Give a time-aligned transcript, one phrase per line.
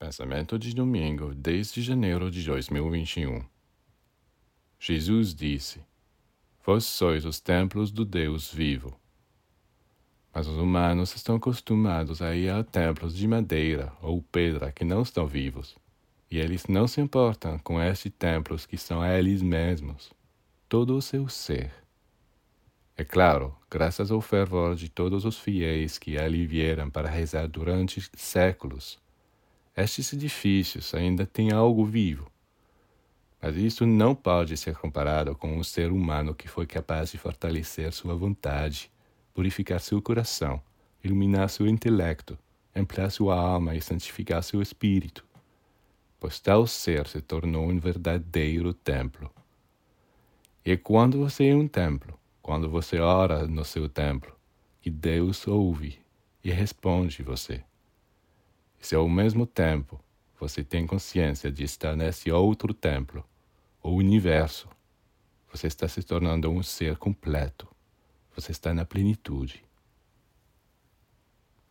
[0.00, 3.44] Pensamento de domingo, 10 de janeiro de 2021.
[4.78, 5.82] Jesus disse:
[6.64, 8.98] Vós sois os templos do Deus vivo.
[10.34, 15.02] Mas os humanos estão acostumados a ir a templos de madeira ou pedra que não
[15.02, 15.76] estão vivos,
[16.30, 20.10] e eles não se importam com estes templos que são eles mesmos,
[20.66, 21.74] todo o seu ser.
[22.96, 28.02] É claro, graças ao fervor de todos os fiéis que ali vieram para rezar durante
[28.16, 28.98] séculos,
[29.82, 32.30] estes edifícios ainda têm algo vivo.
[33.40, 37.92] Mas isso não pode ser comparado com um ser humano que foi capaz de fortalecer
[37.92, 38.90] sua vontade,
[39.32, 40.60] purificar seu coração,
[41.02, 42.38] iluminar seu intelecto,
[42.76, 45.24] ampliar sua alma e santificar seu espírito,
[46.18, 49.30] pois tal ser se tornou um verdadeiro templo.
[50.62, 54.36] E quando você é um templo, quando você ora no seu templo,
[54.82, 55.98] que Deus ouve
[56.44, 57.64] e responde você.
[58.80, 60.00] Se ao mesmo tempo
[60.38, 63.22] você tem consciência de estar nesse outro templo,
[63.82, 64.68] o universo,
[65.52, 67.68] você está se tornando um ser completo.
[68.34, 69.62] Você está na plenitude.